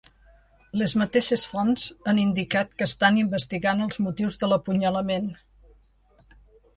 [0.81, 5.29] Les mateixes fonts han indicat que estan investigant els motius de l’apunyalament.